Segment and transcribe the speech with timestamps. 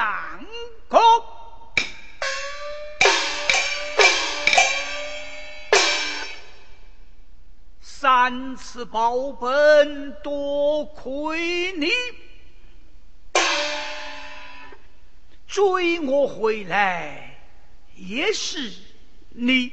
[0.00, 0.46] 相
[0.88, 0.98] 公。
[7.82, 11.90] 三次报本，多亏你
[15.46, 17.38] 追我回来，
[17.94, 18.72] 也是
[19.28, 19.70] 你。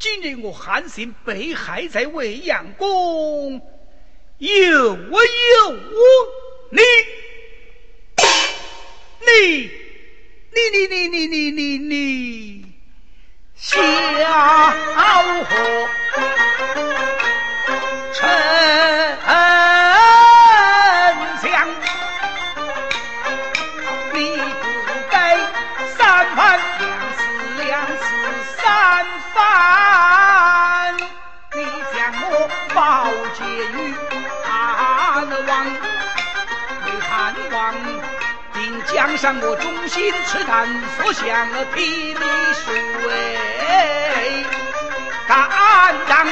[0.00, 3.60] 今日我韩信被害在未央宫，
[4.38, 6.80] 有我有我你，
[9.20, 9.70] 你，
[10.52, 12.64] 你你你你你你你。
[13.54, 13.80] 小
[37.66, 37.82] 汉王。
[38.86, 41.24] 江山我忠心赤胆，所向
[41.74, 42.20] 披靡
[42.54, 42.80] 水，
[45.26, 46.26] 敢让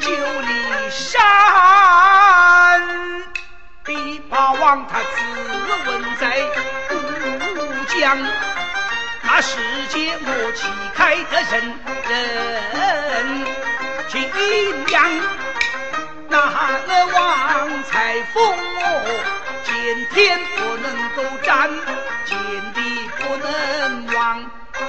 [0.00, 0.10] 九
[0.42, 0.52] 里
[0.90, 1.18] 山。
[3.84, 5.06] 比霸王他自
[5.90, 5.90] 刎
[6.20, 6.24] 在
[6.90, 6.94] 乌
[7.88, 8.18] 江，
[9.22, 9.56] 那世
[9.88, 11.52] 界我旗开的人
[12.08, 12.12] 人
[14.08, 14.14] 敬
[14.88, 15.00] 仰，
[16.28, 16.38] 那
[16.86, 18.80] 个王才封我。
[19.64, 21.70] 见天不能够占，
[22.24, 22.36] 见
[22.74, 23.46] 地不能
[24.14, 24.42] 忘，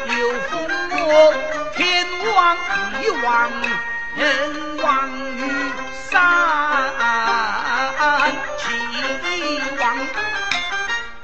[0.07, 0.51] 又封
[0.91, 1.33] 我
[1.75, 2.57] 天王
[3.01, 3.51] 地王，
[4.15, 4.87] 人王
[5.37, 5.39] 于
[6.09, 6.11] 三
[8.57, 8.61] 齐
[9.79, 9.83] 王。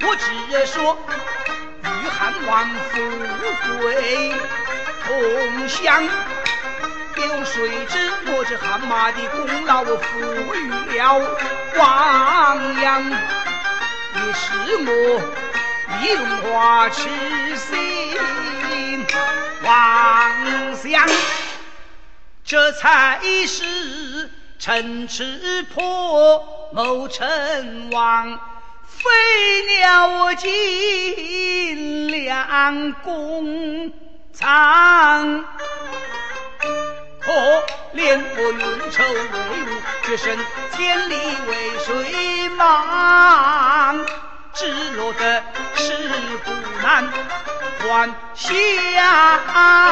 [0.02, 0.22] 我只
[0.66, 0.98] 说
[1.82, 2.92] 与汉王富
[3.78, 4.34] 贵
[5.06, 6.02] 同享，
[7.16, 7.92] 有谁知
[8.26, 9.98] 我这汗马的功劳赋
[10.54, 11.20] 予了
[11.76, 13.39] 王阳。
[14.22, 14.52] 你是
[14.86, 14.90] 我
[16.02, 17.08] 一荣华痴
[17.56, 17.72] 心
[19.62, 21.08] 妄想，
[22.44, 28.38] 这才是城池破谋成王，
[28.86, 29.08] 飞
[29.78, 33.90] 鸟尽，良弓
[34.34, 35.44] 藏。
[37.22, 37.32] 可
[37.94, 40.36] 怜我运筹帷幄，决胜
[40.76, 41.14] 千里
[41.46, 42.66] 为水忙，
[47.00, 48.54] 难还
[49.54, 49.90] 乡。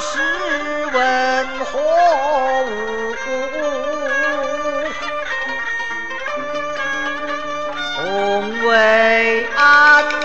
[0.00, 0.98] 是问
[1.64, 1.78] 何
[2.62, 2.68] 物？
[7.94, 7.98] 从
[8.66, 8.68] 未
[9.56, 9.58] 安
[10.08, 10.16] 宁。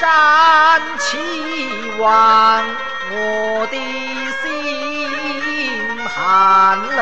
[0.00, 0.10] 站
[0.98, 1.08] 起，
[1.98, 2.64] 望
[3.12, 3.14] 我
[3.70, 3.76] 的
[4.42, 4.46] 心
[6.08, 6.16] 寒
[6.96, 6.98] 冷。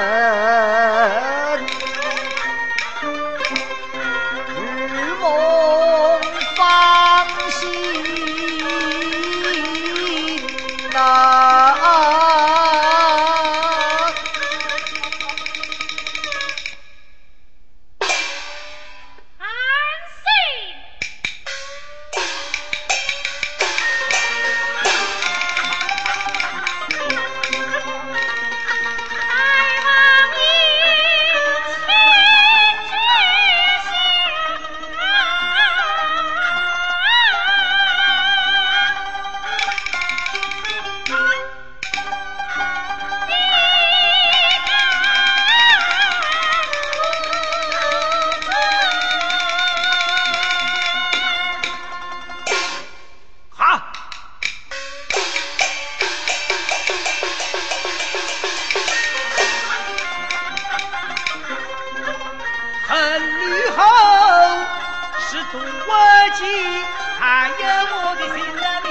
[66.30, 67.54] 还有
[67.96, 68.36] 我的性
[68.84, 68.86] 命。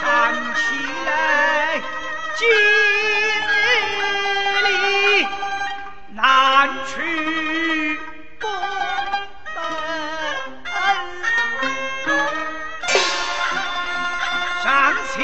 [0.00, 0.04] 看
[0.54, 0.62] 起
[1.06, 1.08] 来
[2.36, 2.40] 今
[3.48, 3.50] 日
[4.66, 4.68] 里
[6.14, 6.20] 难
[6.86, 6.92] 去
[14.62, 14.66] 上
[15.14, 15.18] 前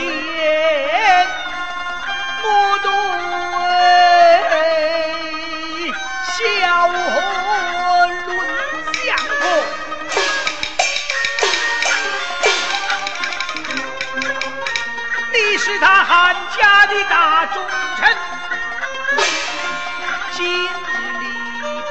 [15.59, 17.61] 是他汉家的大忠
[17.97, 18.17] 臣，
[20.31, 20.69] 今日
[21.19, 21.25] 你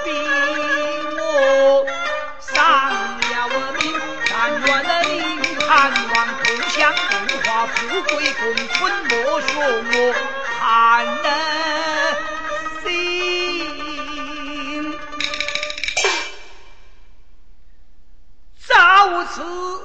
[0.06, 0.08] 逼
[1.18, 1.86] 我
[2.40, 3.84] 丧了我命，
[4.30, 5.14] 但愿了你
[5.60, 5.68] 汉
[6.16, 6.78] 王同享
[7.12, 8.78] 荣华富贵共存，
[9.10, 9.52] 莫说
[9.92, 9.96] 我
[10.58, 11.06] 汉
[12.84, 12.88] 心
[18.66, 18.72] 造
[19.26, 19.77] 次。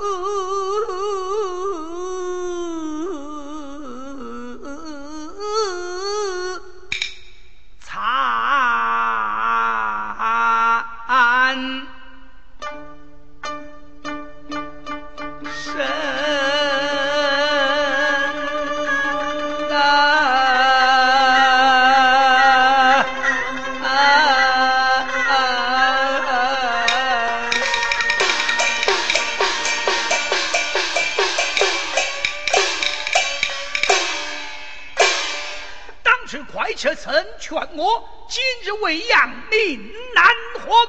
[36.82, 40.88] 时快车曾劝我，今日未央命难活。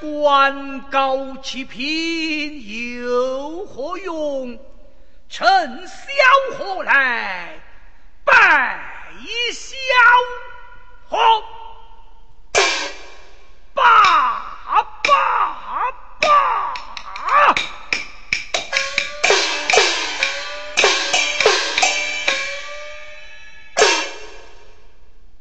[0.00, 4.58] 官高其贫有何用？
[5.28, 7.60] 臣萧何来
[8.24, 8.80] 拜
[9.52, 9.76] 萧
[11.08, 11.16] 何